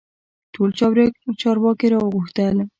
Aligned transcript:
ټول 0.53 0.69
چارواکي 1.41 1.87
را 1.91 1.97
وغوښتل. 2.01 2.55